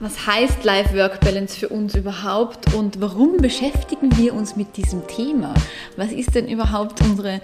[0.00, 5.54] Was heißt Life-Work-Balance für uns überhaupt und warum beschäftigen wir uns mit diesem Thema?
[5.96, 7.40] Was ist denn überhaupt unsere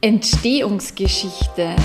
[0.00, 1.76] Entstehungsgeschichte?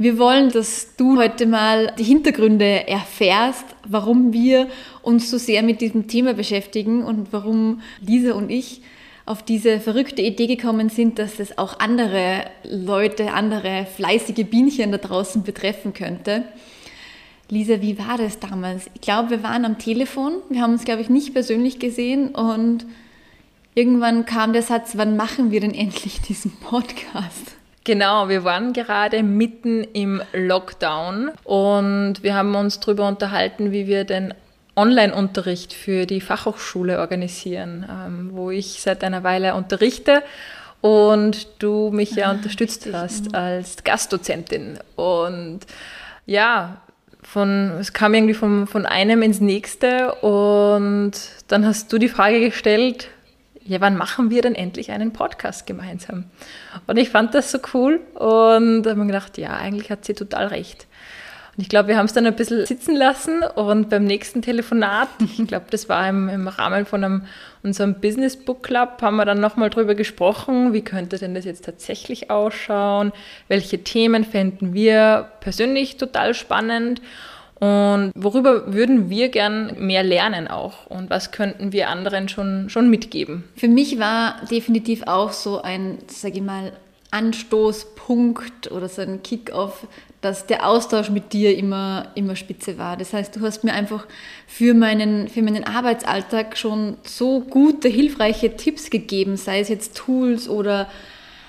[0.00, 4.68] Wir wollen, dass du heute mal die Hintergründe erfährst, warum wir
[5.02, 8.82] uns so sehr mit diesem Thema beschäftigen und warum Lisa und ich
[9.28, 14.98] auf diese verrückte Idee gekommen sind, dass es auch andere Leute, andere fleißige Bienchen da
[14.98, 16.44] draußen betreffen könnte.
[17.50, 18.90] Lisa, wie war das damals?
[18.94, 22.86] Ich glaube, wir waren am Telefon, wir haben uns, glaube ich, nicht persönlich gesehen und
[23.74, 27.56] irgendwann kam der Satz, wann machen wir denn endlich diesen Podcast?
[27.84, 34.04] Genau, wir waren gerade mitten im Lockdown und wir haben uns darüber unterhalten, wie wir
[34.04, 34.34] den
[34.78, 40.22] Online-Unterricht für die Fachhochschule organisieren, ähm, wo ich seit einer Weile unterrichte
[40.80, 44.78] und du mich ja ah, unterstützt richtig, hast als Gastdozentin.
[44.94, 45.60] Und
[46.26, 46.80] ja,
[47.22, 51.12] von, es kam irgendwie von, von einem ins nächste und
[51.48, 53.08] dann hast du die Frage gestellt,
[53.64, 56.24] ja, wann machen wir denn endlich einen Podcast gemeinsam?
[56.86, 60.46] Und ich fand das so cool und habe mir gedacht, ja, eigentlich hat sie total
[60.46, 60.86] recht.
[61.58, 65.08] Und ich glaube, wir haben es dann ein bisschen sitzen lassen und beim nächsten Telefonat,
[65.38, 67.22] ich glaube, das war im, im Rahmen von einem,
[67.64, 71.64] unserem Business Book Club, haben wir dann nochmal drüber gesprochen, wie könnte denn das jetzt
[71.64, 73.10] tatsächlich ausschauen,
[73.48, 77.02] welche Themen fänden wir persönlich total spannend
[77.58, 80.86] und worüber würden wir gern mehr lernen auch?
[80.86, 83.42] Und was könnten wir anderen schon, schon mitgeben?
[83.56, 86.70] Für mich war definitiv auch so ein, sage ich mal,
[87.10, 89.86] Anstoßpunkt oder so ein Kick-off,
[90.20, 92.96] dass der Austausch mit dir immer, immer spitze war.
[92.96, 94.06] Das heißt, du hast mir einfach
[94.46, 100.48] für meinen, für meinen Arbeitsalltag schon so gute, hilfreiche Tipps gegeben, sei es jetzt Tools
[100.48, 100.90] oder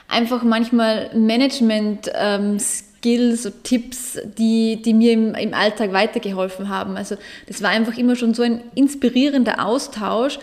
[0.07, 2.57] einfach manchmal Management ähm,
[3.01, 6.97] Tipps, die, die mir im, im Alltag weitergeholfen haben.
[6.97, 7.15] Also
[7.47, 10.37] das war einfach immer schon so ein inspirierender Austausch,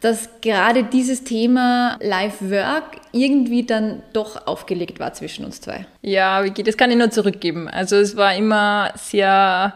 [0.00, 5.86] dass gerade dieses Thema Life-Work irgendwie dann doch aufgelegt war zwischen uns zwei.
[6.02, 7.68] Ja, Vicky, das kann ich nur zurückgeben.
[7.68, 9.74] Also es war immer sehr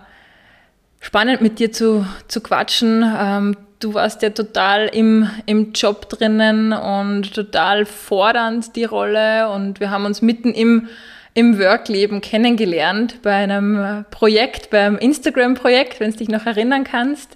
[1.01, 3.05] spannend mit dir zu, zu quatschen.
[3.19, 9.81] Ähm, du warst ja total im, im Job drinnen und total fordernd die Rolle und
[9.81, 10.89] wir haben uns mitten im
[11.35, 17.31] im Workleben kennengelernt bei einem Projekt, beim Instagram-Projekt, wenn du dich noch erinnern kannst.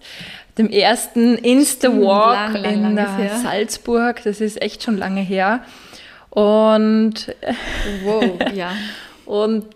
[0.58, 4.22] Dem ersten Insta-Walk in lang Salzburg.
[4.24, 5.62] Das ist echt schon lange her.
[6.30, 7.34] Und
[8.04, 8.72] wow, ja.
[9.24, 9.66] Und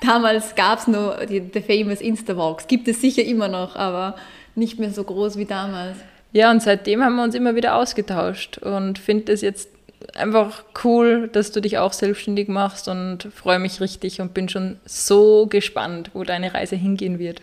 [0.00, 2.66] damals gab es nur die, die famous Insta-Walks.
[2.66, 4.16] Gibt es sicher immer noch, aber
[4.54, 5.96] nicht mehr so groß wie damals.
[6.32, 9.70] Ja, und seitdem haben wir uns immer wieder ausgetauscht und finde es jetzt
[10.14, 14.78] einfach cool, dass du dich auch selbstständig machst und freue mich richtig und bin schon
[14.84, 17.42] so gespannt, wo deine Reise hingehen wird.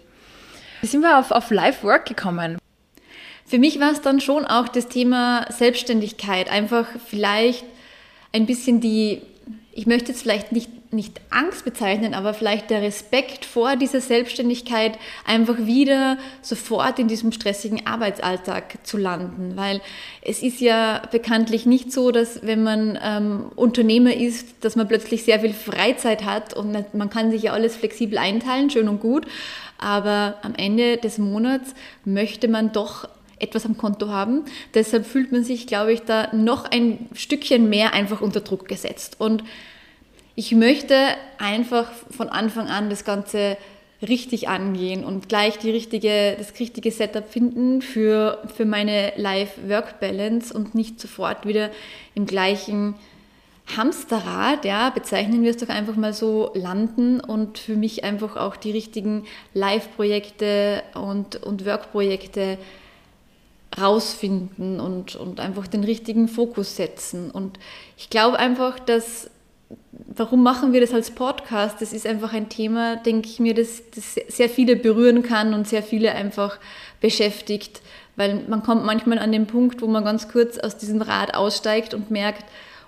[0.81, 2.57] Wie sind wir auf, auf Life Work gekommen?
[3.45, 7.63] Für mich war es dann schon auch das Thema Selbstständigkeit, einfach vielleicht
[8.31, 9.21] ein bisschen die
[9.75, 14.97] ich möchte jetzt vielleicht nicht, nicht Angst bezeichnen, aber vielleicht der Respekt vor dieser Selbstständigkeit
[15.25, 19.53] einfach wieder sofort in diesem stressigen Arbeitsalltag zu landen.
[19.55, 19.81] Weil
[20.21, 25.23] es ist ja bekanntlich nicht so, dass wenn man ähm, Unternehmer ist, dass man plötzlich
[25.23, 29.25] sehr viel Freizeit hat und man kann sich ja alles flexibel einteilen, schön und gut.
[29.77, 31.73] Aber am Ende des Monats
[32.05, 33.09] möchte man doch
[33.39, 34.45] etwas am Konto haben.
[34.73, 39.17] Deshalb fühlt man sich, glaube ich, da noch ein Stückchen mehr einfach unter Druck gesetzt.
[39.19, 39.43] Und
[40.35, 40.95] ich möchte
[41.37, 43.57] einfach von Anfang an das Ganze
[44.01, 50.75] richtig angehen und gleich die richtige, das richtige Setup finden für, für meine Life-Work-Balance und
[50.75, 51.71] nicht sofort wieder
[52.13, 52.95] im gleichen
[53.75, 58.57] Hamsterrad, ja, bezeichnen wir es doch einfach mal so, landen und für mich einfach auch
[58.57, 62.59] die richtigen Live-Projekte und, und Work-Projekte
[63.79, 67.31] rausfinden und, und einfach den richtigen Fokus setzen.
[67.31, 67.57] Und
[67.97, 69.29] ich glaube einfach, dass,
[70.07, 71.81] warum machen wir das als Podcast?
[71.81, 75.67] Das ist einfach ein Thema, denke ich mir, das, das sehr viele berühren kann und
[75.67, 76.59] sehr viele einfach
[77.01, 77.81] beschäftigt.
[78.15, 81.93] Weil man kommt manchmal an den Punkt, wo man ganz kurz aus diesem Rad aussteigt
[81.93, 82.45] und merkt,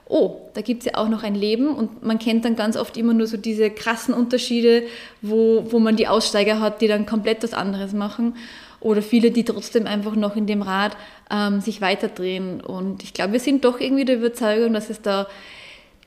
[0.10, 2.96] oh, da gibt es ja auch noch ein Leben und man kennt dann ganz oft
[2.96, 4.84] immer nur so diese krassen Unterschiede,
[5.22, 8.36] wo, wo man die Aussteiger hat, die dann komplett was anderes machen
[8.80, 10.96] oder viele, die trotzdem einfach noch in dem Rad
[11.30, 12.62] ähm, sich weiterdrehen.
[12.62, 15.28] Und ich glaube, wir sind doch irgendwie der Überzeugung, dass es da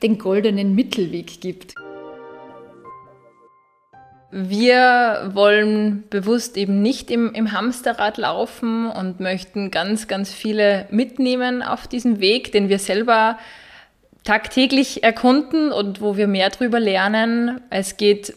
[0.02, 1.74] den goldenen Mittelweg gibt.
[4.32, 11.62] Wir wollen bewusst eben nicht im, im, Hamsterrad laufen und möchten ganz, ganz viele mitnehmen
[11.62, 13.38] auf diesen Weg, den wir selber
[14.22, 17.60] tagtäglich erkunden und wo wir mehr darüber lernen.
[17.70, 18.34] Es geht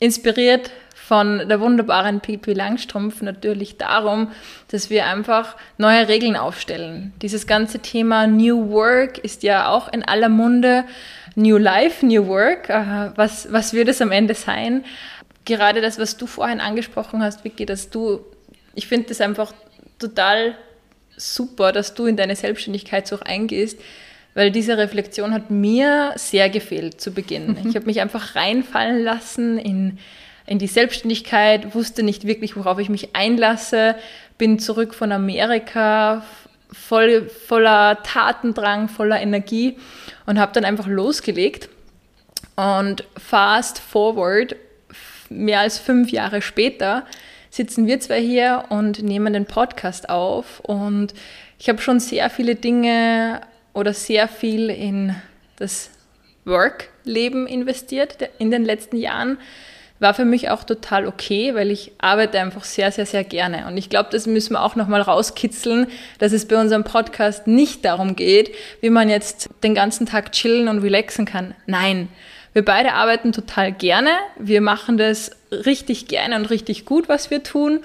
[0.00, 0.72] inspiriert
[1.08, 4.30] von der wunderbaren Pipi Langstrumpf natürlich darum,
[4.70, 7.14] dass wir einfach neue Regeln aufstellen.
[7.22, 10.84] Dieses ganze Thema New Work ist ja auch in aller Munde.
[11.34, 14.84] New Life, New Work, äh, was, was wird es am Ende sein?
[15.46, 18.20] Gerade das, was du vorhin angesprochen hast, Vicky, dass du,
[18.74, 19.54] ich finde das einfach
[19.98, 20.56] total
[21.16, 23.80] super, dass du in deine Selbstständigkeit so eingehst,
[24.34, 27.56] weil diese Reflexion hat mir sehr gefehlt zu Beginn.
[27.66, 29.98] Ich habe mich einfach reinfallen lassen in
[30.48, 33.96] in die Selbstständigkeit, wusste nicht wirklich, worauf ich mich einlasse,
[34.38, 36.24] bin zurück von Amerika
[36.72, 39.76] voll, voller Tatendrang, voller Energie
[40.26, 41.68] und habe dann einfach losgelegt.
[42.56, 44.56] Und fast forward,
[45.28, 47.06] mehr als fünf Jahre später,
[47.50, 50.60] sitzen wir zwei hier und nehmen den Podcast auf.
[50.60, 51.14] Und
[51.58, 53.42] ich habe schon sehr viele Dinge
[53.74, 55.14] oder sehr viel in
[55.56, 55.90] das
[56.44, 59.38] Work-Leben investiert in den letzten Jahren
[60.00, 63.66] war für mich auch total okay, weil ich arbeite einfach sehr, sehr, sehr gerne.
[63.66, 67.84] Und ich glaube, das müssen wir auch nochmal rauskitzeln, dass es bei unserem Podcast nicht
[67.84, 71.54] darum geht, wie man jetzt den ganzen Tag chillen und relaxen kann.
[71.66, 72.08] Nein.
[72.52, 74.10] Wir beide arbeiten total gerne.
[74.38, 77.80] Wir machen das richtig gerne und richtig gut, was wir tun.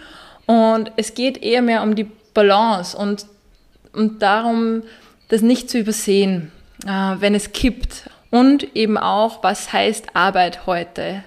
[0.46, 3.26] Und es geht eher mehr um die Balance und,
[3.94, 4.84] und darum,
[5.30, 6.52] das nicht zu übersehen,
[6.86, 8.10] äh, wenn es kippt.
[8.30, 11.24] Und eben auch, was heißt Arbeit heute?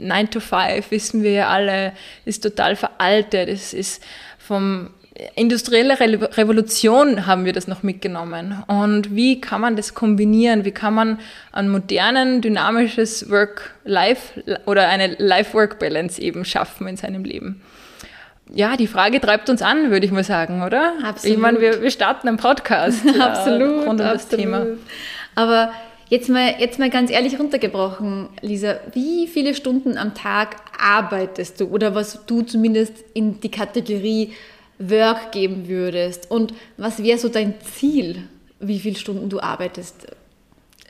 [0.00, 1.92] 9 to 5, wissen wir ja alle,
[2.24, 3.48] ist total veraltet.
[3.48, 4.02] Es ist
[4.38, 4.90] vom
[5.34, 8.62] industrielle Revolution haben wir das noch mitgenommen.
[8.66, 10.64] Und wie kann man das kombinieren?
[10.64, 11.18] Wie kann man
[11.52, 17.60] ein modernen, dynamisches Work-Life oder eine Life-Work-Balance eben schaffen in seinem Leben?
[18.52, 20.94] Ja, die Frage treibt uns an, würde ich mal sagen, oder?
[21.04, 21.36] Absolut.
[21.36, 24.66] Ich meine, wir, wir starten einen Podcast absolut, rund um das Thema.
[25.36, 25.72] Aber
[26.10, 31.66] Jetzt mal, jetzt mal ganz ehrlich runtergebrochen, Lisa, wie viele Stunden am Tag arbeitest du
[31.66, 34.32] oder was du zumindest in die Kategorie
[34.80, 36.28] Work geben würdest?
[36.28, 38.24] Und was wäre so dein Ziel,
[38.58, 40.08] wie viele Stunden du arbeitest?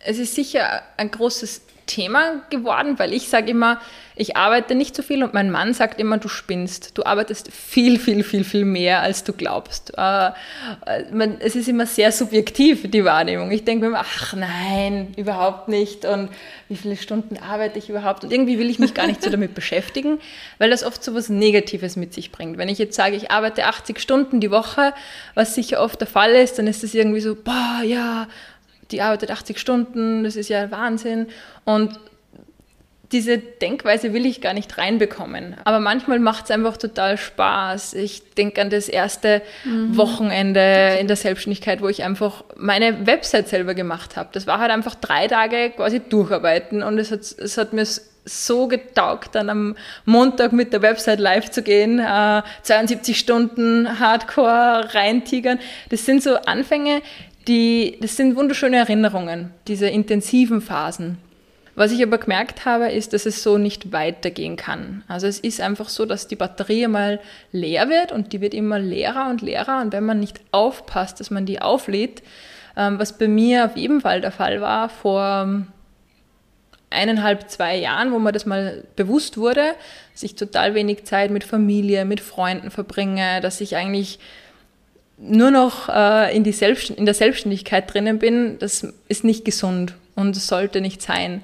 [0.07, 1.61] Es ist sicher ein großes
[1.91, 3.81] Thema geworden, weil ich sage immer,
[4.15, 6.97] ich arbeite nicht so viel und mein Mann sagt immer, du spinnst.
[6.97, 9.93] Du arbeitest viel, viel, viel, viel mehr, als du glaubst.
[9.97, 13.51] Äh, äh, es ist immer sehr subjektiv, die Wahrnehmung.
[13.51, 16.05] Ich denke mir immer, ach nein, überhaupt nicht.
[16.05, 16.29] Und
[16.69, 18.23] wie viele Stunden arbeite ich überhaupt?
[18.23, 20.21] Und irgendwie will ich mich gar nicht so damit beschäftigen,
[20.59, 22.59] weil das oft so was Negatives mit sich bringt.
[22.59, 24.93] Wenn ich jetzt sage, ich arbeite 80 Stunden die Woche,
[25.35, 28.29] was sicher oft der Fall ist, dann ist das irgendwie so, boah, ja,
[28.93, 31.27] die arbeitet 80 Stunden, das ist ja Wahnsinn.
[31.65, 31.99] Und
[33.13, 35.57] diese Denkweise will ich gar nicht reinbekommen.
[35.65, 37.95] Aber manchmal macht es einfach total Spaß.
[37.95, 39.97] Ich denke an das erste mhm.
[39.97, 44.29] Wochenende in der Selbstständigkeit, wo ich einfach meine Website selber gemacht habe.
[44.33, 47.85] Das war halt einfach drei Tage quasi durcharbeiten und es hat, es hat mir
[48.25, 54.95] so getaugt, dann am Montag mit der Website live zu gehen, äh, 72 Stunden Hardcore
[54.95, 55.59] reintigern.
[55.89, 57.03] Das sind so Anfänge,
[57.51, 61.19] die, das sind wunderschöne Erinnerungen, diese intensiven Phasen.
[61.75, 65.03] Was ich aber gemerkt habe, ist, dass es so nicht weitergehen kann.
[65.09, 67.21] Also es ist einfach so, dass die Batterie mal
[67.51, 69.81] leer wird und die wird immer leerer und leerer.
[69.81, 72.23] Und wenn man nicht aufpasst, dass man die auflädt,
[72.77, 75.65] ähm, was bei mir auf jeden Fall der Fall war vor
[76.91, 79.75] eineinhalb, zwei Jahren, wo mir das mal bewusst wurde,
[80.13, 84.19] dass ich total wenig Zeit mit Familie, mit Freunden verbringe, dass ich eigentlich
[85.21, 89.95] nur noch äh, in, die Selbst in der Selbstständigkeit drinnen bin, das ist nicht gesund
[90.15, 91.43] und sollte nicht sein.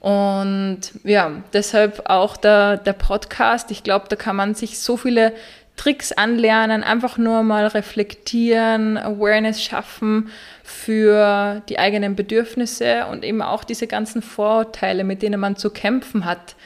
[0.00, 3.70] Und ja, deshalb auch der, der Podcast.
[3.70, 5.32] Ich glaube, da kann man sich so viele
[5.76, 10.30] Tricks anlernen, einfach nur mal reflektieren, Awareness schaffen
[10.62, 16.24] für die eigenen Bedürfnisse und eben auch diese ganzen Vorurteile, mit denen man zu kämpfen
[16.24, 16.56] hat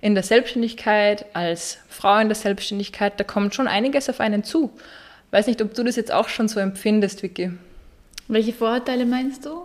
[0.00, 4.70] in der Selbstständigkeit, als Frau in der Selbstständigkeit, da kommt schon einiges auf einen zu.
[5.30, 7.52] Weiß nicht, ob du das jetzt auch schon so empfindest, Vicky.
[8.28, 9.62] Welche Vorurteile meinst du?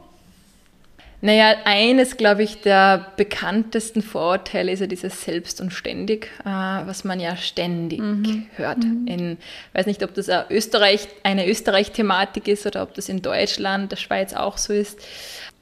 [1.22, 7.05] Naja, eines, glaube ich, der bekanntesten Vorurteile ist ja dieses Selbst und Ständig, äh, was
[7.05, 8.48] man ja ständig mhm.
[8.58, 8.79] hört.
[8.79, 9.08] Mhm.
[9.08, 9.38] In,
[9.72, 13.96] weiß nicht, ob das eine Österreich, eine Österreich-Thematik ist oder ob das in Deutschland, der
[13.96, 15.00] Schweiz auch so ist.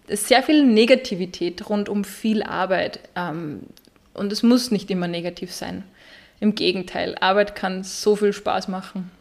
[0.08, 3.00] Es ist sehr viel Negativität rund um viel Arbeit.
[3.16, 3.60] Ähm,
[4.16, 5.84] und es muss nicht immer negativ sein.
[6.40, 9.12] Im Gegenteil, Arbeit kann so viel Spaß machen.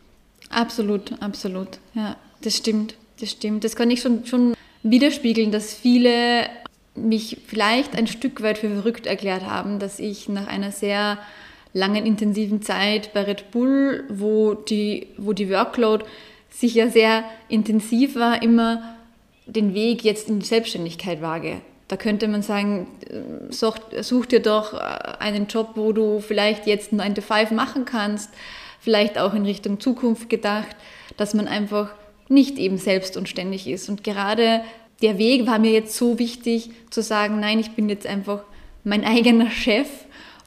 [0.51, 1.79] Absolut, absolut.
[1.95, 2.95] Ja, das stimmt.
[3.21, 3.65] Das stimmt.
[3.65, 6.49] Das kann ich schon, schon widerspiegeln, dass viele
[6.95, 11.19] mich vielleicht ein Stück weit für verrückt erklärt haben, dass ich nach einer sehr
[11.73, 16.05] langen, intensiven Zeit bei Red Bull, wo die, wo die Workload
[16.51, 18.97] sicher sehr intensiv war, immer
[19.47, 21.61] den Weg jetzt in die Selbstständigkeit wage.
[21.87, 26.93] Da könnte man sagen, äh, such, such dir doch einen Job, wo du vielleicht jetzt
[26.93, 28.31] 9 to 5 machen kannst,
[28.81, 30.77] vielleicht auch in Richtung Zukunft gedacht,
[31.17, 31.93] dass man einfach
[32.29, 33.89] nicht eben selbst und ständig ist.
[33.89, 34.63] Und gerade
[35.03, 38.43] der Weg war mir jetzt so wichtig zu sagen, nein, ich bin jetzt einfach
[38.85, 39.89] mein eigener Chef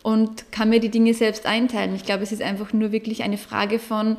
[0.02, 1.96] und kann mir die Dinge selbst einteilen.
[1.96, 4.18] Ich glaube, es ist einfach nur wirklich eine Frage von,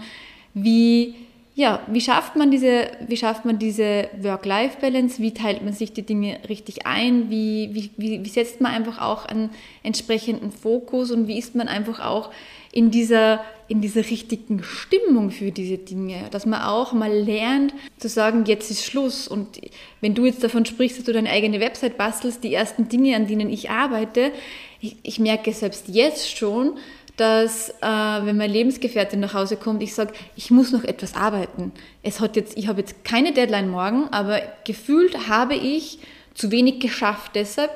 [0.55, 1.15] wie,
[1.57, 5.23] ja, wie schafft man diese, wie schafft man diese Work-Life-Balance?
[5.23, 7.31] Wie teilt man sich die Dinge richtig ein?
[7.31, 9.51] Wie, wie, wie setzt man einfach auch einen
[9.85, 12.31] entsprechenden Fokus und wie ist man einfach auch
[12.73, 18.09] in dieser, in dieser richtigen Stimmung für diese Dinge, dass man auch mal lernt zu
[18.09, 19.29] sagen, jetzt ist Schluss.
[19.29, 19.61] Und
[20.01, 23.29] wenn du jetzt davon sprichst, dass du deine eigene Website bastelst, die ersten Dinge, an
[23.29, 24.33] denen ich arbeite,
[24.81, 26.79] ich, ich merke selbst jetzt schon,
[27.17, 31.73] dass äh, wenn meine Lebensgefährtin nach Hause kommt, ich sage, ich muss noch etwas arbeiten.
[32.03, 36.01] Es hat jetzt, ich habe jetzt keine Deadline morgen, aber gefühlt habe ich
[36.35, 37.33] zu wenig geschafft.
[37.35, 37.71] Deshalb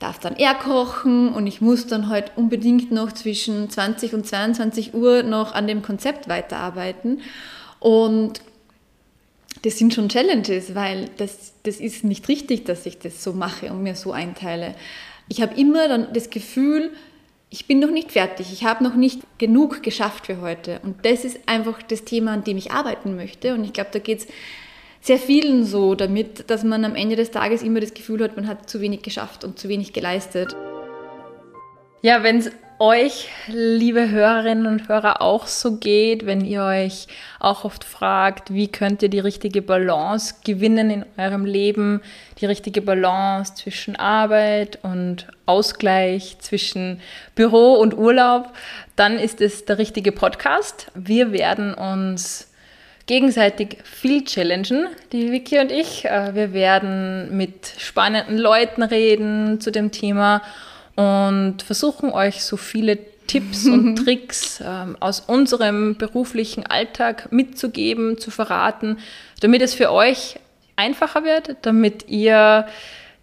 [0.00, 4.92] darf dann er kochen und ich muss dann halt unbedingt noch zwischen 20 und 22
[4.92, 7.22] Uhr noch an dem Konzept weiterarbeiten.
[7.80, 8.42] Und
[9.62, 13.72] das sind schon Challenges, weil das, das ist nicht richtig, dass ich das so mache
[13.72, 14.74] und mir so einteile.
[15.28, 16.90] Ich habe immer dann das Gefühl,
[17.54, 20.80] ich bin noch nicht fertig, ich habe noch nicht genug geschafft für heute.
[20.82, 23.54] Und das ist einfach das Thema, an dem ich arbeiten möchte.
[23.54, 24.26] Und ich glaube, da geht es
[25.00, 28.48] sehr vielen so damit, dass man am Ende des Tages immer das Gefühl hat, man
[28.48, 30.56] hat zu wenig geschafft und zu wenig geleistet.
[32.02, 32.50] Ja, wenn es
[32.84, 37.06] euch, liebe Hörerinnen und Hörer, auch so geht, wenn ihr euch
[37.40, 42.02] auch oft fragt, wie könnt ihr die richtige Balance gewinnen in eurem Leben,
[42.42, 47.00] die richtige Balance zwischen Arbeit und Ausgleich, zwischen
[47.34, 48.52] Büro und Urlaub,
[48.96, 50.92] dann ist es der richtige Podcast.
[50.94, 52.52] Wir werden uns
[53.06, 56.04] gegenseitig viel challengen, die Vicky und ich.
[56.04, 60.42] Äh, wir werden mit spannenden Leuten reden zu dem Thema
[60.96, 68.30] und versuchen euch so viele Tipps und Tricks ähm, aus unserem beruflichen Alltag mitzugeben, zu
[68.30, 68.98] verraten,
[69.40, 70.36] damit es für euch
[70.76, 72.66] einfacher wird, damit ihr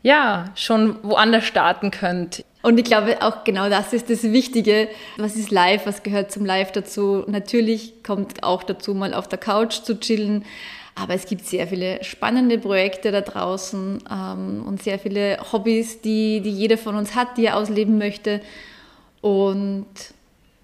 [0.04, 2.44] ja schon woanders starten könnt.
[2.63, 4.88] Und ich glaube auch genau das ist das Wichtige.
[5.18, 5.86] Was ist live?
[5.86, 7.24] Was gehört zum Live dazu?
[7.28, 10.46] Natürlich kommt auch dazu, mal auf der Couch zu chillen.
[10.95, 16.41] Aber es gibt sehr viele spannende Projekte da draußen ähm, und sehr viele Hobbys, die,
[16.41, 18.41] die jeder von uns hat, die er ausleben möchte.
[19.21, 19.86] Und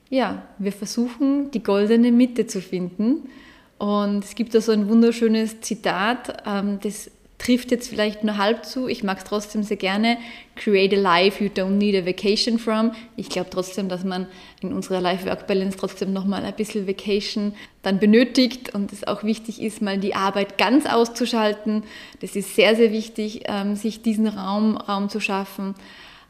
[0.09, 3.29] ja, wir versuchen, die goldene Mitte zu finden.
[3.77, 7.11] Und es gibt da so ein wunderschönes Zitat, ähm, das
[7.47, 8.89] trifft jetzt vielleicht nur halb zu.
[8.89, 10.17] Ich mag es trotzdem sehr gerne.
[10.57, 12.91] Create a life you don't need a vacation from.
[13.15, 14.27] Ich glaube trotzdem, dass man
[14.61, 19.81] in unserer Life-Work-Balance trotzdem nochmal ein bisschen Vacation dann benötigt und es auch wichtig ist,
[19.81, 21.83] mal die Arbeit ganz auszuschalten.
[22.19, 25.73] Das ist sehr, sehr wichtig, ähm, sich diesen Raum, Raum zu schaffen.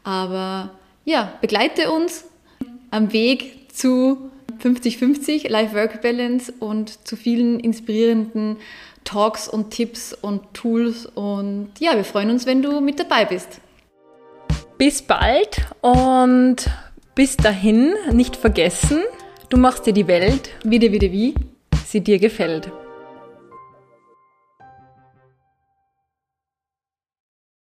[0.04, 0.70] Aber
[1.04, 2.26] ja, begleite uns
[2.92, 4.30] am Weg zu
[4.62, 8.56] 50-50 Life-Work-Balance und zu vielen inspirierenden
[9.04, 11.06] Talks und Tipps und Tools.
[11.06, 13.60] Und ja, wir freuen uns, wenn du mit dabei bist.
[14.76, 16.70] Bis bald und
[17.14, 19.02] bis dahin nicht vergessen,
[19.48, 21.34] du machst dir die Welt wieder, wieder wie
[21.84, 22.70] sie dir gefällt.